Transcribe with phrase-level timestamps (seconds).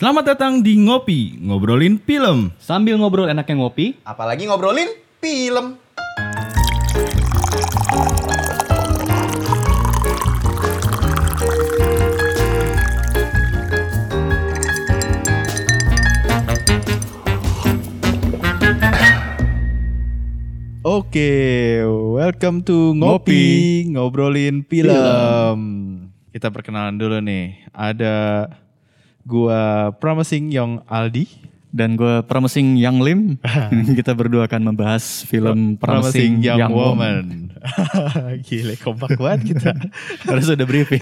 [0.00, 2.56] Selamat datang di Ngopi, ngobrolin film.
[2.56, 4.88] Sambil ngobrol enaknya ngopi, Apalagi ngobrolin
[5.20, 5.76] film.
[20.80, 21.32] Oke,
[22.16, 25.60] welcome to Ngopi, ngobrolin film.
[26.32, 27.68] Kita perkenalan dulu nih.
[27.76, 28.48] Ada
[29.22, 31.48] gua Promising Young Aldi.
[31.70, 33.20] dan gue Promising Young Lim.
[33.98, 37.24] kita berdua akan membahas film Promising, Young, Young, Woman.
[38.50, 39.78] Gile, kompak banget kita.
[40.26, 40.98] Harus udah briefing.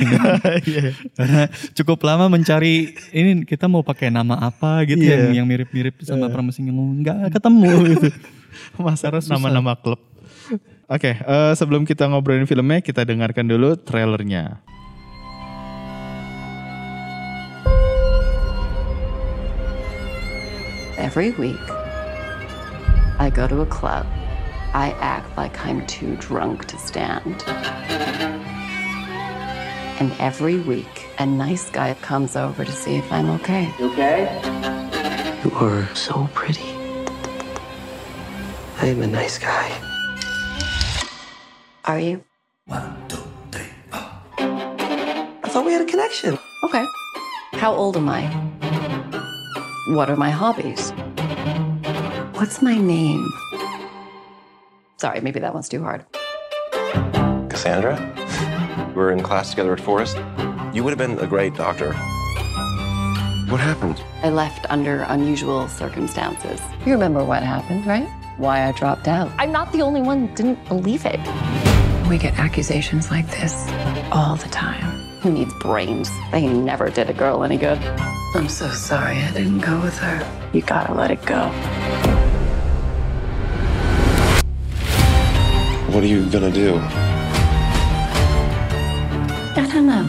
[0.69, 0.93] Iya.
[1.17, 5.33] Karena cukup lama mencari ini kita mau pakai nama apa gitu Iya.
[5.33, 6.97] yang yang mirip-mirip sama Promising Young Woman.
[7.01, 8.09] Nggak ketemu gitu.
[8.77, 9.41] Masa Karena susah.
[9.41, 10.05] nama-nama klub.
[10.85, 14.61] Oke, eh, sebelum kita ngobrolin filmnya, kita dengarkan dulu trailernya.
[21.09, 21.71] Every week,
[23.19, 24.05] I go to a club.
[24.75, 27.43] I act like I'm too drunk to stand.
[30.01, 33.73] And every week, a nice guy comes over to see if I'm okay.
[33.81, 34.29] Okay?
[35.43, 36.69] You are so pretty.
[38.77, 39.67] I am a nice guy.
[41.87, 42.23] Are you?
[42.67, 43.17] One, two,
[43.51, 44.11] three, four.
[44.37, 46.39] I thought we had a connection.
[46.65, 46.85] Okay.
[47.55, 48.78] How old am I?
[49.89, 50.91] What are my hobbies?
[52.35, 53.27] What's my name?
[54.99, 56.05] Sorry, maybe that one's too hard.
[57.49, 57.97] Cassandra?
[58.89, 60.19] We were in class together at Forest.
[60.75, 61.95] You would have been a great doctor.
[63.49, 64.03] What happened?
[64.23, 66.61] I left under unusual circumstances.
[66.85, 68.07] You remember what happened, right?
[68.37, 69.33] Why I dropped out.
[69.39, 71.21] I'm not the only one who didn't believe it.
[72.11, 73.67] We get accusations like this
[74.13, 74.85] all the time.
[75.23, 76.11] Who needs brains?
[76.31, 77.81] They never did a girl any good.
[78.35, 80.51] I'm so sorry I didn't go with her.
[80.53, 81.49] You gotta let it go.
[85.91, 86.77] What are you gonna do?
[89.57, 90.05] I don't know.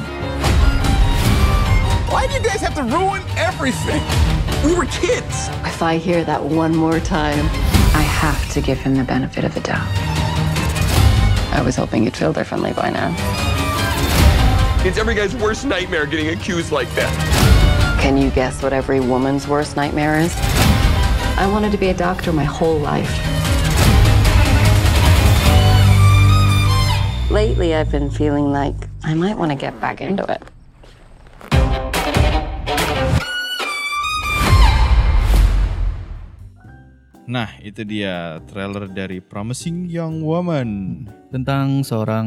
[2.11, 4.03] Why do you guys have to ruin everything?
[4.65, 5.47] We were kids.
[5.63, 7.45] If I hear that one more time,
[7.95, 9.87] I have to give him the benefit of the doubt.
[11.53, 13.15] I was hoping you'd feel differently by now.
[14.85, 17.28] It's every guy's worst nightmare getting accused like that.
[18.01, 20.33] Can you guess what every woman's worst nightmare is?
[21.37, 23.09] I wanted to be a doctor my whole life.
[27.29, 30.41] Lately, I've been feeling like I might want to get back into it.
[37.29, 41.05] Nah, itu dia trailer dari Promising Young Woman.
[41.29, 42.25] Tentang seorang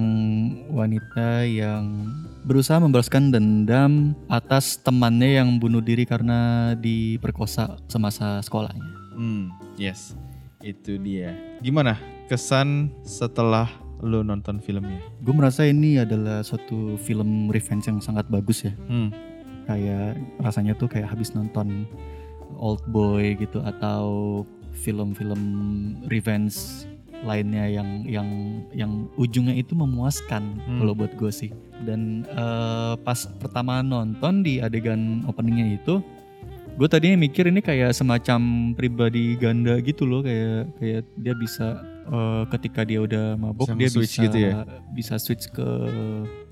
[0.71, 2.07] wanita yang
[2.47, 8.87] berusaha membalaskan dendam atas temannya yang bunuh diri karena diperkosa semasa sekolahnya.
[9.19, 10.15] Hmm, yes.
[10.63, 11.35] Itu dia.
[11.59, 11.99] Gimana
[12.31, 13.67] kesan setelah
[14.07, 15.03] lu nonton filmnya?
[15.19, 18.75] Gue merasa ini adalah suatu film revenge yang sangat bagus ya.
[18.87, 19.11] Hmm.
[19.63, 21.87] kayak rasanya tuh kayak habis nonton
[22.59, 24.43] Old Boy gitu atau
[24.75, 25.43] film-film
[26.07, 26.85] revenge
[27.23, 28.29] lainnya yang yang
[28.73, 30.79] yang ujungnya itu memuaskan Hmm.
[30.79, 31.51] kalau buat gue sih
[31.81, 36.03] dan eh, pas pertama nonton di adegan openingnya itu
[36.73, 38.41] gue tadinya mikir ini kayak semacam
[38.73, 41.67] pribadi ganda gitu loh kayak kayak dia bisa
[42.05, 44.53] eh, ketika dia udah mabok Bisa dia bisa gitu ya?
[44.91, 45.69] bisa switch ke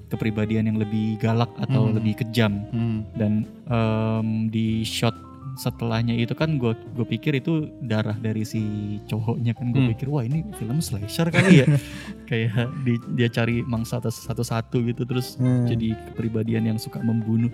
[0.07, 1.95] kepribadian yang lebih galak atau Hmm.
[1.97, 3.03] lebih kejam Hmm.
[3.15, 3.33] dan
[3.67, 5.15] em, di shot
[5.55, 8.61] setelahnya itu kan gue gue pikir itu darah dari si
[9.05, 9.91] cowoknya kan gue Hmm.
[9.91, 11.67] pikir wah ini film slasher kali ya
[12.29, 15.65] kayak di- dia cari mangsa satu-satu gitu terus Hmm.
[15.65, 17.51] jadi kepribadian yang suka membunuh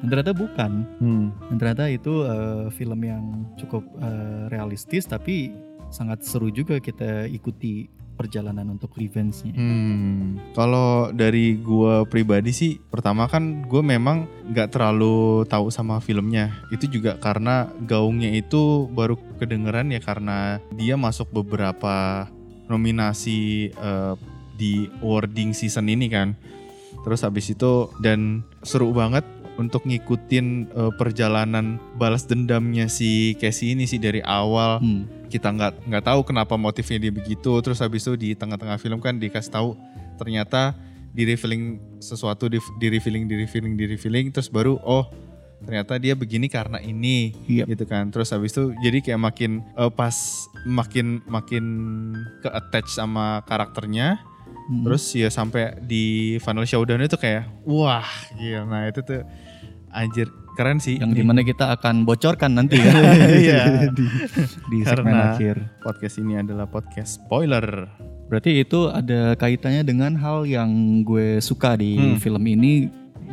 [0.00, 1.28] dan ternyata bukan Hmm.
[1.48, 3.24] dan ternyata itu eh, film yang
[3.54, 5.52] cukup eh, realistis tapi
[5.94, 13.26] sangat seru juga kita ikuti perjalanan untuk revenge-nya Hmm, kalau dari gua pribadi sih, pertama
[13.26, 16.54] kan gue memang nggak terlalu tahu sama filmnya.
[16.70, 22.26] Itu juga karena gaungnya itu baru kedengeran ya karena dia masuk beberapa
[22.70, 24.14] nominasi eh,
[24.54, 26.38] di awarding season ini kan.
[27.02, 33.86] Terus habis itu dan seru banget untuk ngikutin eh, perjalanan balas dendamnya si Casey ini
[33.86, 34.80] sih dari awal.
[34.80, 35.04] Hmm.
[35.24, 37.58] kita nggak nggak tahu kenapa motifnya dia begitu.
[37.58, 39.74] Terus habis itu di tengah-tengah film kan dikasih tahu
[40.14, 40.78] ternyata
[41.10, 44.30] di revealing sesuatu di, di revealing di revealing di revealing.
[44.30, 45.10] Terus baru oh
[45.66, 47.66] ternyata dia begini karena ini Iya.
[47.66, 48.14] gitu kan.
[48.14, 50.14] Terus habis itu jadi kayak makin eh, pas
[50.62, 51.64] makin makin
[52.38, 54.22] ke attach sama karakternya
[54.64, 54.80] Hmm.
[54.82, 56.04] Terus ya sampai di
[56.38, 58.64] final showdown itu kayak wah gila.
[58.64, 59.20] Nah itu tuh
[59.90, 60.96] anjir keren sih.
[60.96, 62.94] yang Ini di mana kita akan bocorkan nanti ya
[63.44, 63.62] Iya.
[63.96, 64.06] di,
[64.66, 65.56] di segmen Karena- akhir.
[65.80, 67.90] podcast ini adalah podcast spoiler.
[68.24, 70.70] Berarti itu ada kaitannya dengan hal yang
[71.02, 72.16] gue suka di Hmm.
[72.16, 72.88] film ini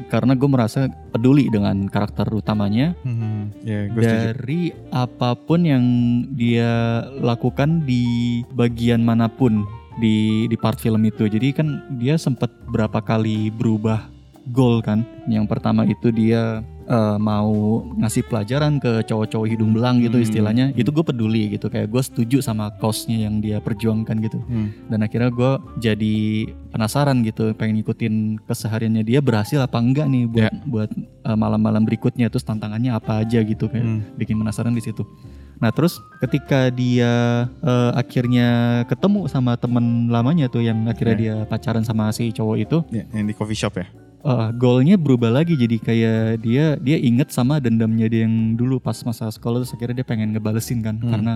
[0.08, 4.24] karena gue merasa peduli dengan karakter utamanya Hmm, ya gue setuju.
[4.28, 5.84] dari apa pun yang
[6.32, 6.72] dia
[7.14, 8.04] lakukan di
[8.50, 9.64] bagian mana pun
[9.98, 11.26] di di part film itu.
[11.26, 11.68] Jadi kan
[11.98, 14.08] dia sempat berapa kali berubah
[14.50, 15.04] goal kan.
[15.26, 16.62] Yang pertama itu dia
[16.92, 20.26] eh, mau ngasih pelajaran ke cowok-cowok hidung belang gitu Hmm.
[20.28, 20.66] istilahnya.
[20.76, 24.44] Itu gue peduli gitu kayak gue setuju sama cause-nya yang dia perjuangkan gitu.
[24.44, 24.76] Hmm.
[24.92, 26.16] Dan akhirnya gue jadi
[26.68, 30.90] penasaran gitu, pengen ngikutin kesehariannya dia berhasil apa enggak nih buat buat
[31.24, 34.02] uh, malam-malam berikutnya terus tantangannya apa aja gitu kayak Hmm.
[34.20, 35.06] bikin penasaran di situ.
[35.62, 37.12] Nah terus ketika dia
[37.62, 38.50] uh, akhirnya
[38.86, 41.22] ketemu sama temen lamanya tuh yang akhirnya Ya.
[41.22, 43.86] dia pacaran sama si cowok itu, Ya, yang di coffee shop ya.
[44.22, 48.98] uh, goalnya berubah lagi jadi kayak dia dia inget sama dendamnya dia yang dulu pas
[49.02, 51.10] masa sekolah terus akhirnya dia pengen ngebalesin kan Hmm.
[51.10, 51.34] karena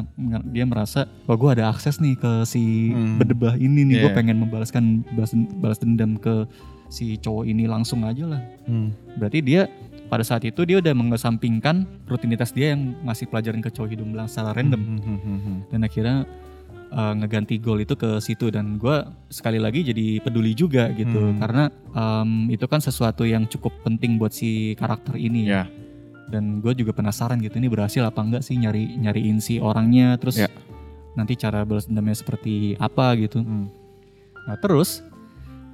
[0.48, 3.18] dia merasa wah gue ada akses nih ke si Hmm.
[3.18, 4.13] berdebah ini nih gue Yeah.
[4.16, 6.45] pengen membalaskan balas, balas dendam ke
[6.88, 8.89] si cowok ini langsung aja lah Hmm.
[9.18, 9.66] berarti dia
[10.06, 14.30] pada saat itu dia udah mengesampingkan rutinitas dia yang ngasih pelajaran ke cowok hidung belang
[14.30, 15.57] secara random Hmm, hmm, hmm, hmm.
[15.74, 16.16] dan akhirnya
[16.92, 18.96] uh, ngeganti goal itu ke situ dan gue
[19.28, 21.42] sekali lagi jadi peduli juga gitu Hmm.
[21.42, 25.66] karena um, itu kan sesuatu yang cukup penting buat si karakter ini Ya.
[26.30, 30.38] dan gue juga penasaran gitu ini berhasil apa enggak sih nyari nyariin si orangnya terus
[30.38, 30.50] Ya.
[31.13, 33.69] nanti cara balas dendamnya seperti apa gitu Hmm.
[34.46, 35.01] nah terus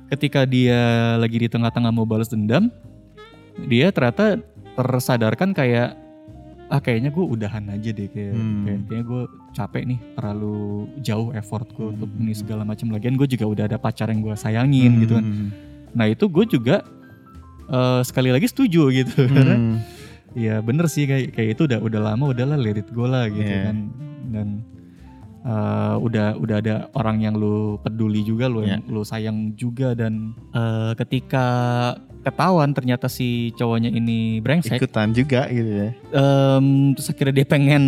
[0.07, 0.79] ketika dia
[1.15, 2.67] lagi di tengah-tengah mau balas dendam
[3.63, 4.39] dia ternyata
[4.73, 5.97] tersadarkan kayak
[6.67, 8.63] ah kayaknya gue udahan aja deh kayak, Hmm.
[8.63, 9.21] kayak kayaknya gue
[9.51, 10.57] capek nih terlalu
[10.99, 11.93] jauh effort gue Hmm.
[11.93, 15.25] untuk ini segala macam lagian gue juga udah ada pacar yang gue sayangin gitu kan
[15.25, 15.49] Hmm.
[15.91, 16.75] nah itu gue juga
[17.67, 19.77] eh, sekali lagi setuju gitu karena Hmm.
[20.31, 23.43] ya bener sih kayak kayak itu udah udah lama udahlah let it go lah gitu
[23.43, 23.67] Iya.
[23.67, 23.77] kan
[24.31, 24.47] dan
[25.41, 30.31] eh, udah udah ada orang yang lu peduli juga lu yang lu sayang juga dan
[30.51, 31.45] eh, ketika
[32.21, 35.89] ketahuan ternyata si cowoknya ini brengsek Ikutan juga gitu ya.
[36.11, 37.83] em, terus akhirnya dia pengen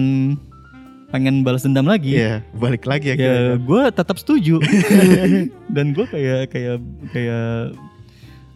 [1.07, 3.15] pengen balas dendam lagi Iya, balik lagi ya.
[3.15, 4.57] ya gue tetap setuju
[5.75, 7.77] dan gue kayak kayak kayak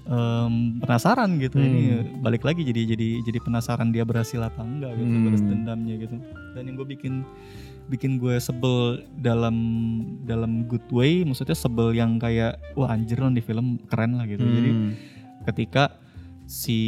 [0.04, 1.68] em, penasaran gitu Hmm.
[1.68, 1.82] ini
[2.18, 5.24] balik lagi jadi jadi jadi penasaran dia berhasil apa enggak gitu Hmm.
[5.24, 6.16] balas dendamnya gitu
[6.52, 7.14] dan yang gue bikin
[7.88, 9.56] bikin gue sebel dalam
[10.22, 14.44] dalam good way maksudnya sebel yang kayak wah anjir loh di film keren lah gitu
[14.44, 14.92] jadi Hmm.
[15.48, 15.96] Ketika
[16.46, 16.80] si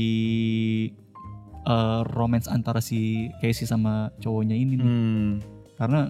[1.61, 5.29] eh, romance antara si Casey sama cowoknya ini nih Hmm.
[5.75, 6.01] karena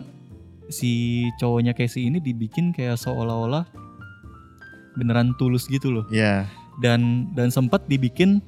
[0.70, 0.92] si
[1.36, 3.66] cowoknya Casey ini dibikin kayak seolah-olah
[4.94, 6.46] beneran tulus gitu loh Ya.
[6.78, 8.42] dan dan sempat dibikin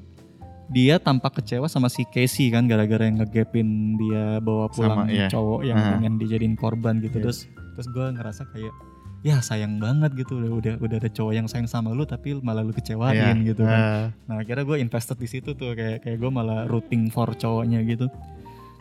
[0.72, 5.28] dia tampak kecewa sama si Casey kan gara-gara yang ngegapin dia bawa pulang Sama, iya.
[5.28, 5.90] cowok yang Aha.
[5.92, 7.24] pengen dijadiin korban gitu Iya.
[7.28, 7.40] terus
[7.76, 8.72] terus gue ngerasa kayak
[9.22, 12.62] ya sayang banget gitu udah udah udah ada cowok yang sayang sama lu tapi malah
[12.62, 13.48] lu kecewain Iya.
[13.48, 14.06] gitu kan Ah.
[14.26, 18.10] Nah akhirnya gue invested di situ tuh kayak kayak gue malah rooting for cowoknya gitu.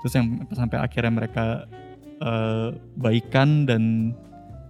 [0.01, 1.69] Terus yang sampai akhirnya mereka
[2.19, 4.13] eh, baikan dan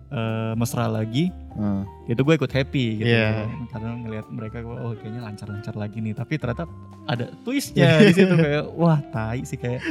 [0.09, 1.87] eh, mesra lagi, Ah.
[2.07, 3.07] itu gue ikut happy gitu.
[3.07, 3.47] Iya.
[3.71, 6.15] Karena ngelihat mereka gue oh kayaknya lancar-lancar lagi nih.
[6.15, 6.67] Tapi ternyata
[7.07, 9.83] ada twistnya di situ kayak wah tai sih kayak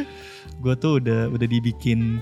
[0.55, 2.19] gue tuh udah udah dibikin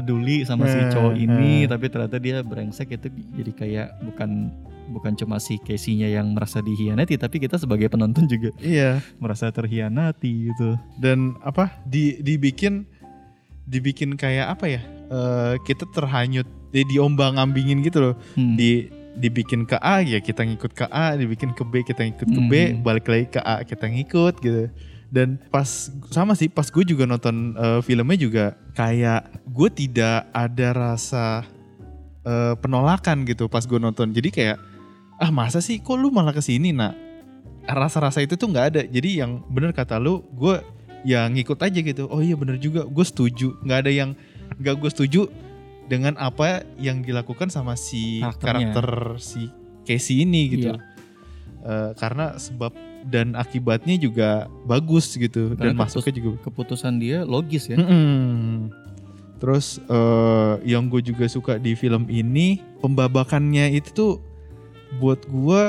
[0.00, 1.68] peduli sama si Eh, cowok ini eh.
[1.68, 4.48] tapi ternyata dia brengsek itu jadi kayak bukan
[4.90, 8.98] bukan cuma si Casey-nya yang merasa dihianati tapi kita sebagai penonton juga Iya.
[9.16, 10.74] merasa terhianati gitu.
[10.96, 11.70] Dan apa?
[11.84, 12.88] Di dibikin
[13.64, 14.80] dibikin kayak apa ya?
[15.06, 18.14] Eh, kita terhanyut di diombang ambingin gitu loh.
[18.34, 18.54] Hmm.
[18.54, 22.40] Di dibikin ke A ya kita ngikut ke A, dibikin ke B kita ngikut ke
[22.40, 22.80] B, Hmm.
[22.80, 24.70] balik lagi ke A kita ngikut gitu.
[25.10, 25.66] Dan pas
[26.14, 28.44] sama sih pas gue juga nonton eh, filmnya juga
[28.78, 31.42] kayak gue tidak ada rasa
[32.22, 34.14] eh, penolakan gitu pas gue nonton.
[34.14, 34.56] Jadi kayak
[35.20, 36.96] ah masa sih kok lu malah ke sini nak?
[37.68, 38.82] Rasa-rasa itu tuh nggak ada.
[38.88, 40.62] Jadi yang bener kata lu, gue
[41.04, 42.08] ya ngikut aja gitu.
[42.08, 43.52] Oh iya bener juga, gue setuju.
[43.66, 44.10] Nggak ada yang
[44.56, 45.22] nggak gue setuju
[45.90, 48.72] dengan apa yang dilakukan sama si Karakternya.
[48.72, 48.88] karakter
[49.18, 49.50] si
[49.84, 50.72] Casey ini gitu.
[50.72, 50.80] Iya.
[51.60, 52.72] Eh, karena sebab
[53.06, 54.28] dan akibatnya juga
[54.64, 57.80] bagus gitu dan Karena masuknya juga Keputusan dia logis ya.
[57.80, 58.68] Mm-mm.
[59.40, 64.12] Terus eh, yang gue juga suka di film ini pembabakannya itu tuh
[65.00, 65.62] buat gue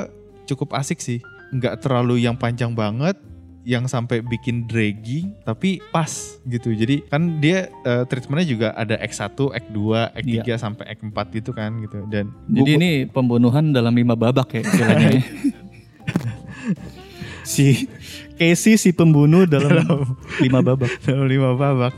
[0.45, 1.23] cukup asik sih.
[1.51, 3.15] Nggak terlalu yang panjang banget,
[3.63, 6.09] yang sampai bikin dragging, tapi pas
[6.43, 6.73] gitu.
[6.73, 9.79] Jadi kan dia eh, treatmentnya juga ada X1, X2,
[10.19, 12.03] X3 sampai X4 gitu kan gitu.
[12.11, 15.21] Dan Jadi gua- ini pembunuhan dalam lima babak ya istilahnya.
[17.51, 17.91] si
[18.39, 20.89] Casey si pembunuh dalam lima babak.
[21.05, 21.93] Dalam lima babak.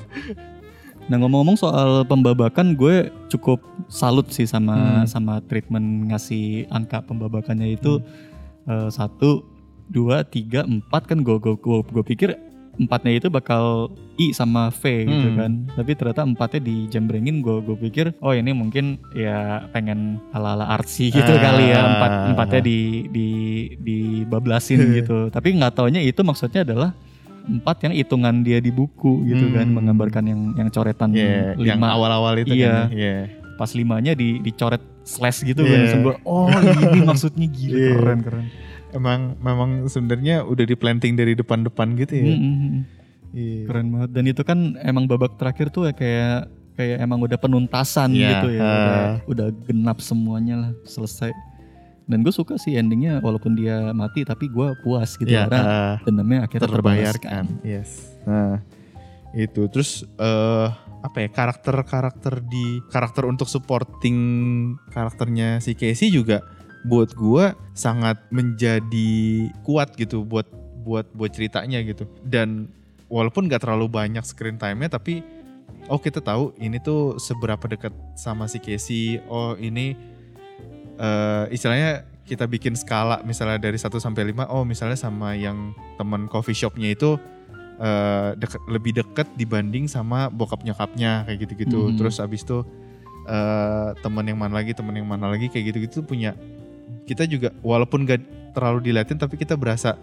[1.03, 3.59] Nah ngomong-ngomong soal pembabakan, gue cukup
[3.91, 5.05] salut sih sama Hmm.
[5.05, 7.99] sama treatment ngasih angka pembabakannya itu
[8.63, 9.43] eh, satu,
[9.91, 12.29] dua, tiga, empat kan gue gue gue, gue pikir
[12.73, 15.37] empatnya itu bakal I sama V gitu Hmm.
[15.37, 15.51] kan.
[15.73, 21.27] Tapi ternyata empatnya dijembrengin gue gue pikir oh ini mungkin ya pengen ala-ala artsy gitu
[21.27, 21.41] Ah.
[21.43, 23.27] kali ya empat empatnya di di
[23.77, 25.29] dibablasin gitu.
[25.29, 26.91] Tapi nggak taunya itu maksudnya adalah
[27.43, 29.75] empat yang hitungan dia di buku gitu kan Hmm.
[29.75, 32.87] menggambarkan yang yang coretan Iya, yang lima awal-awal itu Iya.
[32.87, 32.87] kan.
[32.89, 33.17] Iya.
[33.53, 35.69] pas limanya di dicoret slash gitu Iya.
[35.69, 37.91] kan Langsung gua, oh ini maksudnya gila Iya.
[37.93, 38.45] keren keren
[38.93, 42.25] Emang memang sebenarnya udah di planting dari depan-depan gitu ya.
[42.29, 42.81] Mm, mm, mm.
[43.33, 43.65] Iya.
[43.65, 48.13] keren banget dan itu kan emang babak terakhir tuh ya kayak kayak emang udah penuntasan
[48.13, 48.69] Iya, gitu ya ah.
[48.69, 51.33] udah, udah genap semuanya lah selesai
[52.05, 55.95] dan gue suka sih endingnya walaupun dia mati tapi gua puas gitu Ya, karena ah,
[56.03, 57.63] dendamnya akhirnya terbayarkan.
[57.63, 58.19] Yes.
[58.27, 58.59] Nah,
[59.31, 60.67] itu terus eh
[61.03, 64.15] apa ya karakter-karakter di karakter untuk supporting
[64.91, 66.43] karakternya si Casey juga
[66.83, 69.11] buat gua sangat menjadi
[69.63, 70.45] kuat gitu buat
[70.83, 72.03] buat buat ceritanya gitu.
[72.23, 72.67] Dan
[73.07, 75.23] walaupun gak terlalu banyak screen time-nya tapi
[75.87, 79.23] oh kita tahu ini tuh seberapa dekat sama si Casey.
[79.27, 79.95] Oh, ini
[80.99, 86.31] eh istilahnya kita bikin skala misalnya dari 1 sampai 5 oh misalnya sama yang teman
[86.31, 87.19] coffee shopnya itu
[87.81, 91.97] eh deket, lebih deket dibanding sama bokap nyokapnya kayak gitu-gitu Mhm.
[91.99, 92.61] terus abis itu
[93.27, 96.37] eh teman yang mana lagi teman yang mana lagi kayak gitu-gitu punya
[97.03, 98.21] kita juga walaupun gak
[98.53, 99.97] terlalu diliatin tapi kita berasa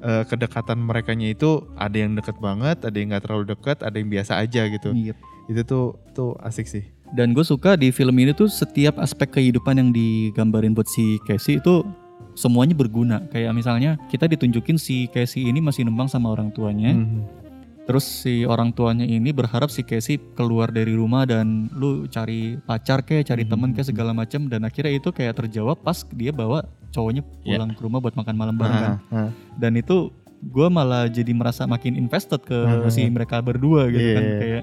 [0.00, 4.08] eh, kedekatan merekanya itu ada yang deket banget ada yang gak terlalu deket ada yang
[4.08, 5.14] biasa aja gitu Iya.
[5.46, 9.76] itu tuh tuh asik sih Dan gue suka di film ini tuh setiap aspek kehidupan
[9.76, 11.84] yang digambarin buat si Casey itu
[12.32, 13.20] semuanya berguna.
[13.28, 16.96] Kayak misalnya kita ditunjukin si Casey ini masih nembang sama orang tuanya.
[16.96, 17.41] Mhm.
[17.82, 23.02] Terus si orang tuanya ini berharap si Casey keluar dari rumah dan lu cari pacar
[23.02, 27.26] kayak cari temen kayak segala macam dan akhirnya itu kayak terjawab pas dia bawa cowoknya
[27.42, 27.58] Iya.
[27.58, 28.94] pulang ke rumah buat makan malam bareng kan.
[29.56, 32.54] Dan itu gue malah jadi merasa makin invested ke
[32.88, 34.38] si mereka berdua gitu Iya, kan iya.
[34.38, 34.62] kayak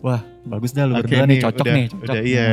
[0.00, 2.02] wah bagus dah lu berdua nih cocok udah, nih cocok.
[2.04, 2.46] udah iya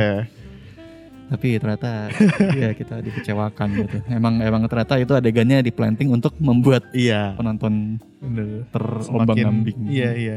[1.32, 2.12] Tapi ternyata
[2.62, 3.96] ya kita dikecewakan gitu.
[4.06, 9.88] Emang emang ternyata itu adegannya di planting untuk membuat iya penonton bener terombang-ambing.
[9.88, 10.36] iya iya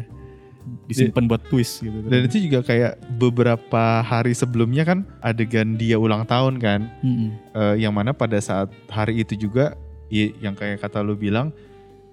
[0.89, 2.09] Disimpan buat twist gitu.
[2.09, 7.29] Dan itu juga kayak beberapa hari sebelumnya kan adegan dia ulang tahun kan, Mm-mm.
[7.53, 9.77] Eh, yang mana pada saat hari itu juga
[10.09, 11.53] i- yang kayak kata lu bilang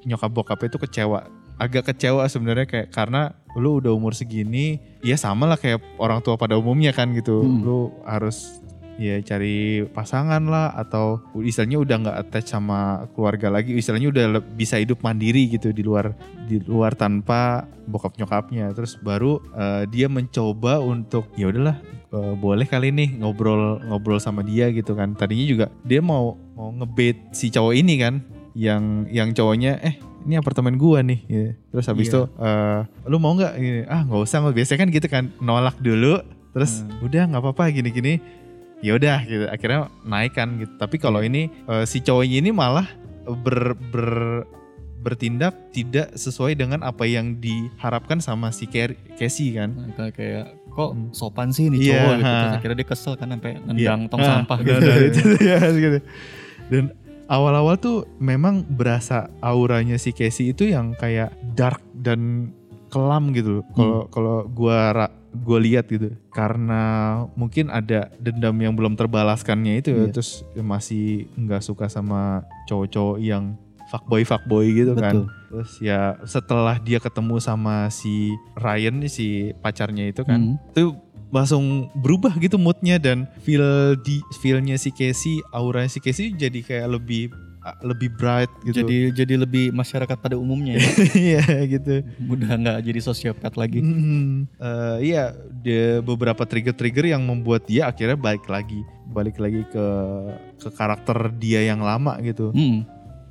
[0.05, 1.25] nyokap bokapnya itu kecewa,
[1.57, 6.37] agak kecewa sebenarnya kayak karena lu udah umur segini, ya sama lah kayak orang tua
[6.37, 7.61] pada umumnya kan gitu, Hmm.
[7.63, 8.61] lu harus
[8.97, 14.77] ya cari pasangan lah atau istilahnya udah nggak attach sama keluarga lagi, istilahnya udah bisa
[14.77, 16.13] hidup mandiri gitu di luar
[16.45, 21.81] di luar tanpa bokap nyokapnya terus baru eh, dia mencoba untuk ya udahlah
[22.13, 26.71] eh, boleh kali nih ngobrol ngobrol sama dia gitu kan tadinya juga dia mau mau
[26.71, 28.15] ngebait si cowok ini kan
[28.53, 31.51] yang yang cowoknya eh ini apartemen gua nih gitu.
[31.75, 32.13] terus habis Iya.
[32.13, 33.53] itu eh, lu mau nggak
[33.89, 36.21] ah nggak usah biasanya kan gitu kan nolak dulu
[36.53, 37.09] terus Hmm.
[37.09, 38.21] udah nggak apa-apa gini-gini
[38.83, 42.87] ya udah gitu akhirnya naik kan gitu tapi kalau ini eh, si cowoknya ini malah
[43.25, 44.11] ber, ber
[44.99, 50.91] bertindak tidak sesuai dengan apa yang diharapkan sama si Casey kan Nah, kayak, kayak kok
[50.95, 51.11] Hmm.
[51.11, 52.33] sopan sih nih Iya, cowok gitu.
[52.33, 53.67] Terus akhirnya dia kesel kan sampai Iya.
[53.67, 54.79] nendang tong Ah, sampah gitu.
[54.79, 55.99] nah, itu ya, gitu.
[56.71, 56.85] Dan
[57.27, 62.55] awal-awal tuh memang berasa auranya si Casey itu yang kayak dark dan
[62.87, 63.67] kelam gitu.
[63.75, 64.95] Kalau kalau gua
[65.35, 66.13] gua lihat gitu.
[66.31, 66.83] Karena
[67.33, 70.13] mungkin ada dendam yang belum terbalaskannya itu ya, Iya.
[70.13, 73.57] terus masih nggak suka sama cowok-cowok yang
[73.89, 75.13] fuckboy fuckboy gitu kan.
[75.13, 75.27] Betul.
[75.53, 80.57] Terus ya setelah dia ketemu sama si Ryan si pacarnya itu kan, Hmm.
[80.73, 80.97] itu
[81.33, 87.01] langsung berubah gitu moodnya dan feel di feelnya si Casey, auranya si Casey jadi kayak
[87.01, 87.33] lebih
[87.83, 88.83] lebih bright gitu.
[88.83, 90.91] Jadi jadi lebih masyarakat pada umumnya ya.
[91.31, 91.95] Iya gitu.
[92.27, 93.79] Udah nggak jadi sosiopat lagi.
[93.79, 99.87] Hmm, eh, iya, dia beberapa trigger-trigger yang membuat dia akhirnya balik lagi, balik lagi ke
[100.59, 102.51] ke karakter dia yang lama gitu.
[102.51, 102.83] Hmm.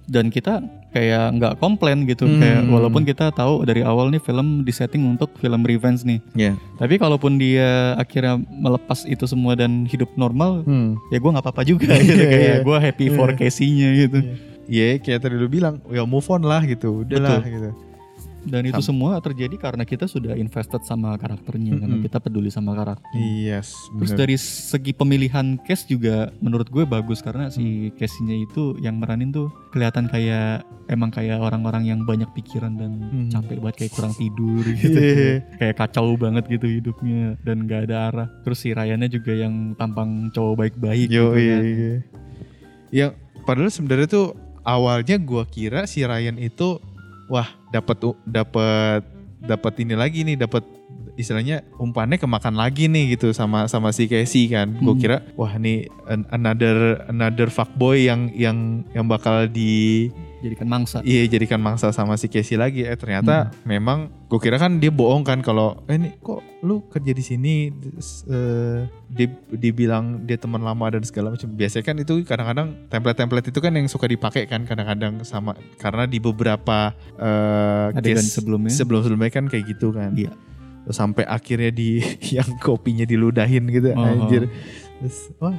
[0.08, 2.38] Dan kita kayak nggak komplain gitu Hmm.
[2.38, 6.20] kayak walaupun kita tahu dari awal nih film disetting untuk film revenge nih.
[6.34, 6.54] Iya.
[6.76, 11.00] Tapi kalaupun dia akhirnya melepas itu semua dan hidup normal, Hmm.
[11.08, 12.56] ya gue nggak apa-apa juga gitu Iya, kayak iya.
[12.62, 13.38] gue happy for Iya.
[13.38, 14.20] Casey-nya gitu.
[14.68, 17.72] Iya, kayak tadi lu bilang, ya move on lah gitu, udahlah gitu.
[18.42, 22.06] Dan itu semua terjadi karena kita sudah invested sama karakternya, karena Mm-mm.
[22.06, 23.14] kita peduli sama karakter.
[23.14, 23.70] Yes.
[23.96, 24.20] Terus bener.
[24.20, 27.54] dari segi pemilihan cast juga menurut gue bagus karena Hmm.
[27.54, 32.92] si castnya itu yang meranin tuh kelihatan kayak emang kayak orang-orang yang banyak pikiran dan
[33.00, 33.30] Hmm.
[33.30, 34.90] capek banget kayak kurang tidur gitu.
[34.92, 35.34] Iya.
[35.56, 38.28] kayak kacau banget gitu hidupnya dan gak ada arah.
[38.42, 41.64] Terus si Ryannya juga yang tampang cowok baik-baik Yo, gitu iya, kan.
[41.64, 41.96] iya.
[42.92, 43.12] Yang
[43.44, 44.28] padahal sebenarnya tuh
[44.62, 46.78] awalnya gua kira si Ryan itu
[47.32, 47.96] wah dapat
[48.28, 49.02] dapat
[49.42, 50.62] dapat ini lagi nih, dapat
[51.16, 54.76] istilahnya umpannya kemakan lagi nih gitu sama sama si Casey kan.
[54.78, 55.02] Gue Hmm.
[55.02, 60.08] kira wah nih an- another another fuckboy yang yang yang bakal di
[60.42, 60.98] Jadikan mangsa.
[61.02, 62.82] iya jadikan mangsa sama si Casey lagi.
[62.82, 67.12] Eh ternyata memang gue kira kan dia bohong kan kalau eh ini kok lu kerja
[67.12, 67.54] di sini
[68.26, 71.46] eh, dia dibilang dia teman lama dan segala macam.
[71.48, 76.18] Biasanya kan itu kadang-kadang template-template itu kan yang suka dipakai kan kadang-kadang sama karena di
[76.18, 76.90] beberapa
[77.94, 78.74] Adegan case sebelumnya.
[78.74, 80.14] sebelum-sebelumnya kan kayak gitu kan.
[80.14, 80.34] Iya.
[80.82, 82.02] Terus sampai akhirnya di
[82.36, 84.02] yang kopinya diludahin gitu Oh.
[84.02, 84.50] anjir.
[84.98, 85.54] Terus wah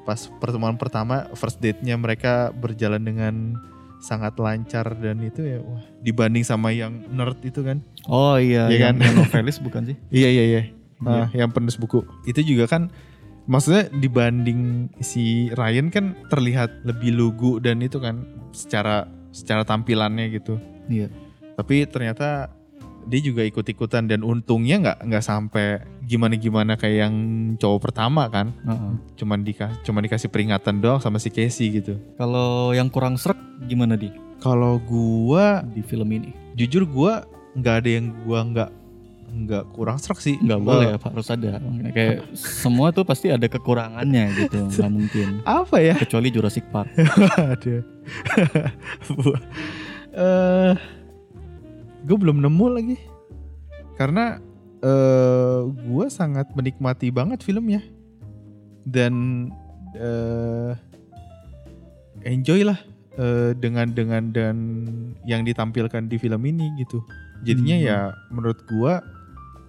[0.00, 3.34] pas pertemuan pertama first date-nya mereka berjalan dengan
[4.00, 7.84] sangat lancar dan itu ya wah dibanding sama yang nerd itu kan.
[8.08, 9.14] Oh iya, Iya yang, kan?
[9.20, 9.96] novelis bukan sih?
[10.08, 10.62] Iya iya iya.
[11.00, 11.24] Iya.
[11.24, 12.04] Ah, yang penulis buku.
[12.28, 12.92] Itu juga kan
[13.48, 20.60] maksudnya dibanding si Ryan kan terlihat lebih lugu dan itu kan secara secara tampilannya gitu.
[20.88, 21.08] Iya.
[21.56, 22.52] Tapi ternyata
[23.08, 25.80] dia juga ikut-ikutan dan untungnya nggak nggak sampai
[26.10, 27.14] gimana-gimana kayak yang
[27.54, 28.50] cowok pertama kan.
[28.66, 28.92] Heeh.
[29.14, 31.94] Cuman dikasih cuman dikasih peringatan doang sama si Casey gitu.
[32.18, 34.10] Kalau yang kurang serak gimana di
[34.42, 36.34] Kalau gua di film ini?
[36.58, 37.22] jujur gua
[37.54, 38.70] nggak ada yang gua nggak
[39.30, 40.34] nggak kurang serak sih.
[40.36, 41.62] Nggak Eh, boleh ya, Pak, harus ada.
[41.94, 45.28] Kayak semua tuh pasti ada kekurangannya gitu, nggak mungkin.
[45.46, 45.94] Apa ya?
[45.94, 46.90] Kecuali Jurassic Park.
[47.54, 47.86] Ada.
[50.10, 50.72] Eh,
[52.02, 52.96] gue belum nemu lagi.
[53.94, 54.42] Karena
[54.80, 57.84] eh gue sangat menikmati banget filmnya
[58.88, 59.46] dan
[59.94, 60.72] eh
[62.24, 62.80] enjoy lah
[63.20, 64.56] eh, dengan dengan dan
[65.28, 67.04] yang ditampilkan di film ini gitu.
[67.44, 67.86] Jadinya Hmm.
[67.88, 68.92] ya menurut gue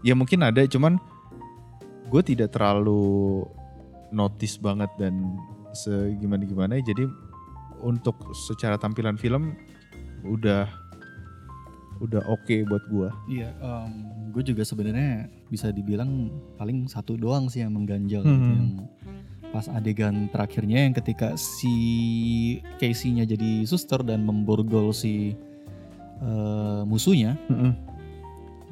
[0.04, 1.00] ya mungkin ada cuman
[2.12, 3.44] gue tidak terlalu
[4.12, 5.40] notice banget dan
[5.72, 7.08] segimana gimana jadi
[7.80, 9.56] untuk secara tampilan film
[10.28, 10.68] udah
[12.02, 13.10] udah oke buat gua.
[13.30, 13.54] Iya,
[14.34, 18.58] gue juga sebenarnya bisa dibilang paling satu doang sih yang mengganjal gitu, Hmm.
[18.58, 18.70] yang
[19.52, 21.74] pas adegan terakhirnya yang ketika si
[22.80, 25.36] Casey-nya jadi suster dan memborgol si
[26.22, 27.36] eh, musuhnya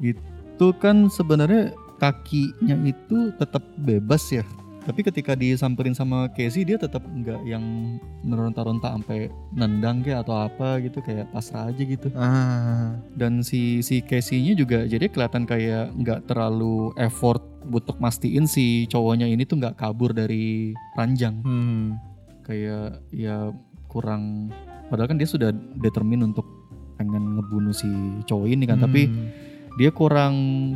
[0.00, 4.44] itu kan sebenarnya kakinya itu tetap bebas ya.
[4.80, 10.80] Tapi ketika disamperin sama Casey dia tetap nggak yang meronta-ronta sampai nendang kayak atau apa
[10.80, 12.08] gitu kayak pasrah aja gitu.
[12.16, 18.88] Ah, dan si si Casey-nya juga jadi kelihatan kayak nggak terlalu effort untuk mastiin si
[18.88, 21.44] cowoknya ini tuh nggak kabur dari ranjang.
[21.44, 22.00] Hmm,
[22.40, 23.52] kayak ya
[23.92, 24.48] kurang
[24.88, 26.48] padahal kan dia sudah determin untuk
[26.96, 27.88] pengen ngebunuh si
[28.24, 28.80] cowok ini kan.
[28.80, 29.49] Tapi hmm.
[29.74, 30.34] Dia kurang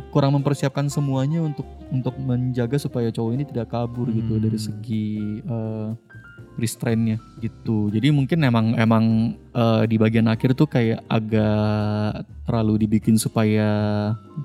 [0.09, 4.43] kurang mempersiapkan semuanya untuk untuk menjaga supaya cowok ini tidak kabur gitu Hmm.
[4.43, 5.07] dari segi
[5.41, 5.89] eh,
[6.55, 9.05] restrainnya gitu jadi mungkin emang emang
[9.51, 13.67] eh, di bagian akhir tuh kayak agak terlalu dibikin supaya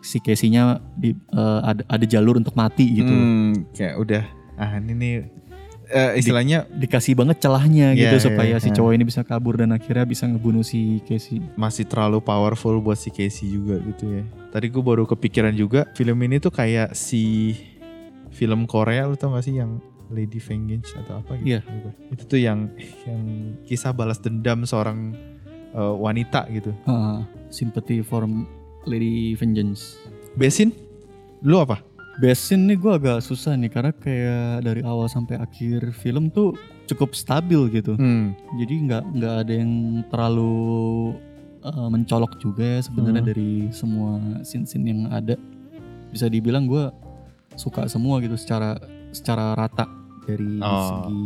[0.00, 4.24] si Casey-nya di, eh, ada ada jalur untuk mati gitu Hmm, kayak udah
[4.58, 5.14] ah ini nih
[5.90, 8.76] eh, istilahnya dikasih banget celahnya Iya, gitu iya, supaya si iya.
[8.78, 13.10] cowok ini bisa kabur dan akhirnya bisa ngebunuh si Casey masih terlalu powerful buat si
[13.10, 14.24] Casey juga gitu ya.
[14.50, 17.54] Tadi gue baru kepikiran juga film ini tuh kayak si
[18.30, 21.54] film Korea lu tau gak sih yang Lady Vengeance atau apa gitu.
[21.54, 21.60] Iya.
[21.66, 21.90] Lupa.
[22.10, 22.70] Itu tuh yang
[23.06, 23.22] yang
[23.66, 25.14] kisah balas dendam seorang
[25.74, 26.74] eh, wanita gitu.
[26.86, 28.26] Ah, sympathy for
[28.86, 30.00] Lady Vengeance
[30.38, 30.70] Besin,
[31.42, 31.82] lu apa?
[32.20, 36.52] Best scene nih gue agak susah nih karena kayak dari awal sampai akhir film tuh
[36.84, 37.96] cukup stabil gitu.
[37.96, 38.36] Hmm.
[38.60, 39.72] Jadi nggak nggak ada yang
[40.12, 40.52] terlalu
[41.64, 43.30] uh, mencolok juga ya sebenarnya Hmm.
[43.32, 45.40] dari semua scene-scene yang ada.
[46.12, 46.92] Bisa dibilang gue
[47.56, 48.76] suka semua gitu secara
[49.16, 49.88] secara rata
[50.22, 51.06] dari Oh.
[51.06, 51.24] segi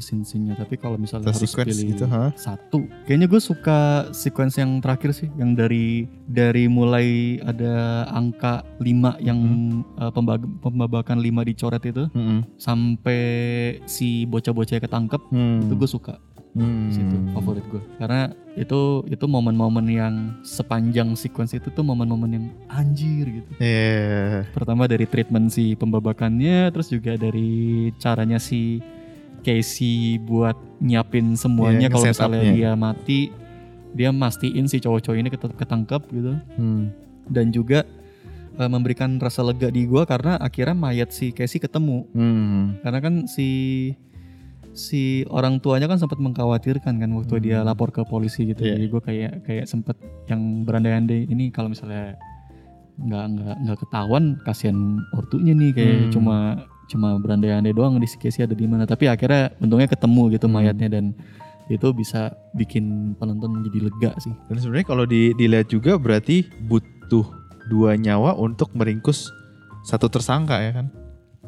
[0.00, 0.54] scene-scene-nya.
[0.56, 2.30] Tapi kalau misalnya The harus pilih gitu, ha?
[2.34, 3.78] satu, kayaknya gue suka
[4.10, 7.08] sequence yang terakhir sih, yang dari dari mulai
[7.40, 9.40] ada angka 5 yang
[9.96, 12.44] uh, pembag- pembabakan 5 dicoret itu Hmm.
[12.54, 13.20] sampai
[13.84, 15.62] si bocah-bocah ketangkep Hmm.
[15.62, 16.14] itu gue suka
[16.58, 16.86] Hmm.
[16.86, 22.44] di situ favorit gue karena itu itu momen-momen yang sepanjang sequence itu tuh momen-momen yang
[22.68, 24.50] anjir gitu Iya.
[24.50, 27.48] pertama dari treatment si pembabakannya terus juga dari
[27.96, 28.82] caranya si
[29.40, 33.30] Casey buat nyiapin semuanya Iya, kalau misalnya dia mati
[33.88, 36.90] dia mastiin si cowok-cowok ini tetap ketangkep gitu Hmm.
[37.26, 37.86] dan juga
[38.54, 42.74] eh, memberikan rasa lega di gua karena akhirnya mayat si Casey ketemu Hmm.
[42.82, 43.46] karena kan si
[44.72, 48.76] si orang tuanya kan sempat mengkhawatirkan kan waktu dia lapor ke polisi gitu Iya.
[48.78, 52.14] jadi gue kayak kayak sempet yang berandai-andai ini kalau misalnya
[52.98, 54.78] nggak nggak nggak ketahuan kasihan
[55.14, 56.10] ortunya nih kayak Hmm.
[56.10, 56.36] cuma
[56.88, 58.08] cuma berandai-andai doang di
[58.42, 60.54] ada di mana tapi akhirnya untungnya ketemu gitu Hmm.
[60.58, 61.04] mayatnya dan
[61.68, 67.28] itu bisa bikin penonton jadi lega sih Dan sebenarnya kalau di, dilihat juga berarti butuh
[67.68, 69.28] dua nyawa untuk meringkus
[69.84, 70.86] satu tersangka ya kan?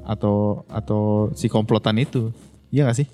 [0.04, 2.32] Atau atau si komplotan itu.
[2.70, 3.08] Iya gak sih?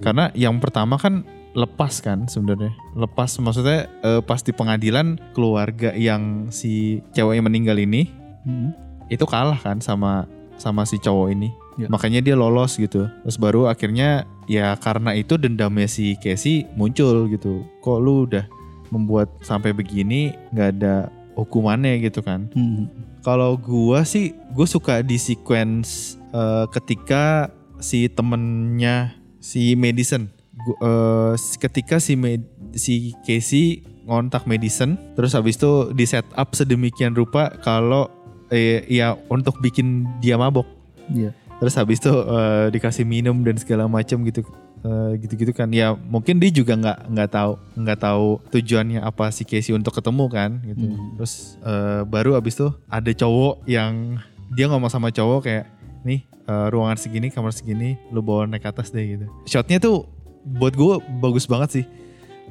[0.00, 2.72] Karena yang pertama kan lepas kan sebenarnya.
[2.96, 8.08] Lepas maksudnya eh, pas di pengadilan keluarga yang si cewek yang meninggal ini
[8.42, 8.74] Hmm.
[9.06, 10.26] itu kalah kan sama
[10.58, 11.54] sama si cowok ini.
[11.78, 11.86] Ya.
[11.86, 13.06] Makanya dia lolos gitu.
[13.22, 17.62] Terus baru akhirnya ya karena itu dendamnya si Casey muncul gitu.
[17.86, 18.42] Kok lu udah
[18.90, 21.06] membuat sampai begini nggak ada
[21.38, 22.50] hukumannya gitu kan.
[22.50, 22.90] Hmm.
[23.22, 27.46] Kalau gua sih gue suka di sequence eh, ketika
[27.82, 35.54] si temennya si Madison Gu- eh, ketika si Med- si Casey ngontak Madison terus habis
[35.54, 38.06] itu di set up sedemikian rupa kalau
[38.48, 39.86] eh, ya untuk bikin
[40.18, 40.64] dia mabok
[41.08, 41.34] Iya.
[41.58, 44.46] terus habis itu eh, dikasih minum dan segala macam gitu
[44.82, 49.46] Eh, gitu-gitu kan ya mungkin dia juga nggak nggak tahu nggak tahu tujuannya apa si
[49.46, 51.14] Casey untuk ketemu kan gitu Hmm.
[51.14, 54.18] terus eh, baru habis itu ada cowok yang
[54.50, 55.70] dia ngomong sama cowok kayak
[56.02, 59.26] nih eh, ruangan segini kamar segini lu bawa naik atas deh gitu.
[59.44, 60.06] Shotnya tuh
[60.42, 61.84] buat gue bagus banget sih.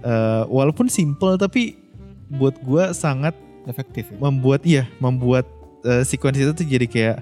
[0.01, 1.77] Eh, walaupun simple tapi
[2.31, 3.35] buat gue sangat
[3.67, 4.17] efektif ya?
[4.17, 5.45] membuat iya membuat
[5.83, 7.17] eh, sequence itu tuh jadi kayak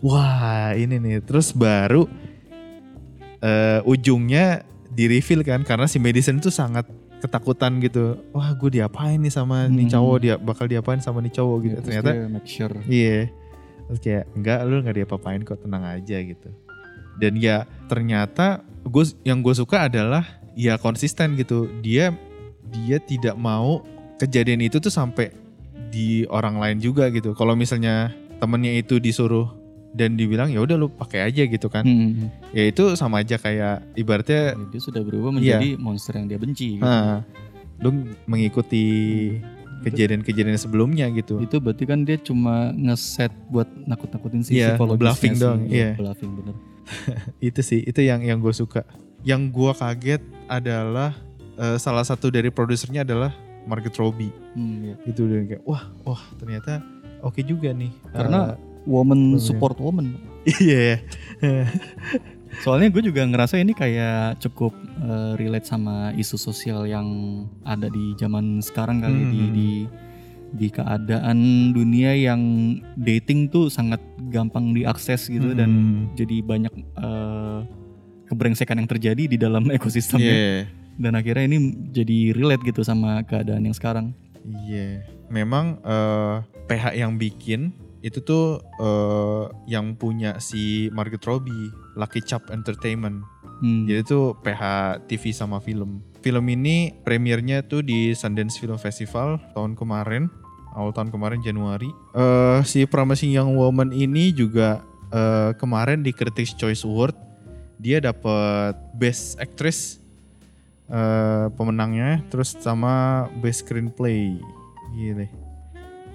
[0.00, 1.20] wah ini nih.
[1.22, 2.08] Terus baru
[3.40, 8.18] eh, ujungnya di reveal kan karena si Madison itu sangat ketakutan gitu.
[8.30, 9.92] Wah gue diapain nih sama nih Hmm.
[9.92, 11.74] cowok dia bakal diapain sama nih cowok gitu.
[11.82, 12.74] Terus ternyata make sure.
[12.86, 13.26] iya
[13.88, 16.48] terus kayak enggak lu nggak diapa-apain kok tenang aja gitu.
[17.18, 20.22] Dan ya ternyata gue yang gue suka adalah
[20.54, 21.66] ya konsisten gitu.
[21.80, 22.12] Dia
[22.68, 23.82] dia tidak mau
[24.20, 25.32] kejadian itu tuh sampai
[25.88, 27.32] di orang lain juga gitu.
[27.32, 29.50] Kalau misalnya temennya itu disuruh
[29.96, 31.82] dan dibilang ya udah lu pakai aja gitu kan.
[31.82, 32.28] Hmm.
[32.52, 36.76] ya itu sama aja kayak ibaratnya Ya, dia sudah berubah menjadi monster yang dia benci
[36.76, 36.84] gitu.
[36.84, 37.24] ah,
[37.80, 38.84] lu mengikuti
[39.80, 45.32] kejadian-kejadian sebelumnya gitu Itu berarti kan dia cuma ngeset buat nakut-nakutin si Iya, psikologisnya bluffing
[45.32, 45.40] sih.
[45.40, 45.90] doang, iya.
[45.94, 46.54] Bluffing bener.
[47.44, 48.80] itu sih itu yang yang gue suka
[49.20, 51.12] yang gue kaget adalah
[51.54, 53.30] eh, salah satu dari produsernya adalah
[53.64, 54.94] Margot Robbie Hmm, iya.
[55.04, 56.80] itu dan kayak wah wah ternyata
[57.20, 59.42] oke juga nih Karena woman bener.
[59.42, 60.16] support woman.
[60.48, 60.96] Iya ya
[62.58, 67.06] Soalnya gue juga ngerasa ini kayak cukup eh, relate sama isu sosial yang
[67.62, 69.30] ada di zaman sekarang kali Hmm.
[69.30, 69.70] di di
[70.48, 71.38] di keadaan
[71.70, 72.40] dunia yang
[72.96, 76.02] dating tuh sangat gampang diakses gitu dan Hmm.
[76.14, 77.60] jadi banyak eh,
[78.26, 80.24] kebrengsekan yang terjadi di dalam ekosistemnya.
[80.26, 80.52] iya
[80.98, 81.58] Dan akhirnya ini
[81.88, 84.16] jadi relate gitu sama keadaan yang sekarang.
[84.64, 87.70] iya memang eh, PH yang bikin
[88.04, 93.26] itu tuh eh, yang punya si Margot Robbie Lucky Chap Entertainment
[93.58, 93.90] Hmm.
[93.90, 94.62] Jadi tuh PH
[95.10, 96.02] TV sama film.
[96.22, 100.30] Film ini premiernya tuh di Sundance Film Festival tahun kemarin,
[100.78, 101.90] awal tahun kemarin Januari.
[102.14, 107.14] Eh si Promising Young Woman ini juga eh, kemarin di Critics Choice Award
[107.78, 109.98] dia dapat Best Actress
[110.90, 114.38] eh, pemenangnya, terus sama Best Screenplay.
[114.94, 115.30] Gile,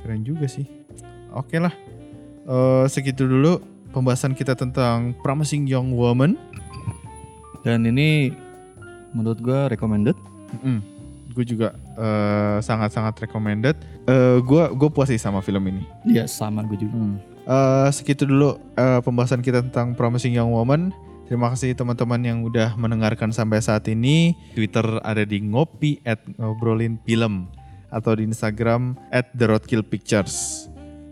[0.04, 0.83] keren juga sih.
[1.34, 1.74] Oke lah,
[2.44, 3.64] Eh, segitu dulu
[3.96, 6.36] pembahasan kita tentang Promising Young Woman.
[7.64, 8.36] Dan ini
[9.16, 10.18] menurut gue recommended.
[11.34, 13.80] gue juga eh, sangat-sangat recommended.
[14.06, 15.88] Eh, Gue gue puas sih sama film ini.
[16.04, 16.94] Ya sama gue juga.
[17.48, 20.92] Eh, segitu dulu eh, pembahasan kita tentang Promising Young Woman.
[21.24, 24.36] Terima kasih teman-teman yang udah mendengarkan sampai saat ini.
[24.52, 27.48] Twitter ada di ngopi at ngobrolin film
[27.88, 30.68] atau di Instagram at the Roadkill Pictures.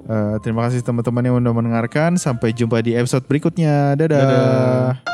[0.07, 2.17] Eh, terima kasih teman-teman yang udah mendengarkan.
[2.17, 3.93] Sampai jumpa di episode berikutnya.
[3.93, 4.21] Dadah.
[4.21, 5.11] Dadah.